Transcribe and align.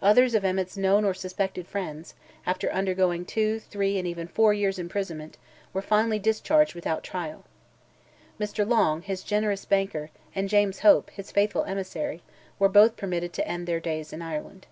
Others 0.00 0.34
of 0.34 0.46
Emmet's 0.46 0.78
known 0.78 1.04
or 1.04 1.12
suspected 1.12 1.66
friends, 1.68 2.14
after 2.46 2.72
undergoing 2.72 3.26
two, 3.26 3.58
three, 3.60 3.98
and 3.98 4.08
even 4.08 4.26
four 4.26 4.54
years' 4.54 4.78
imprisonment, 4.78 5.36
were 5.74 5.82
finally 5.82 6.18
discharged 6.18 6.74
without 6.74 7.04
trial. 7.04 7.44
Mr. 8.40 8.66
Long, 8.66 9.02
his 9.02 9.22
generous 9.22 9.66
banker, 9.66 10.08
and 10.34 10.48
James 10.48 10.78
Hope, 10.78 11.10
his 11.10 11.30
faithful 11.30 11.64
emissary, 11.64 12.22
were 12.58 12.70
both 12.70 12.96
permitted 12.96 13.34
to 13.34 13.46
end 13.46 13.66
their 13.68 13.78
days 13.78 14.10
in 14.10 14.22
Ireland. 14.22 14.66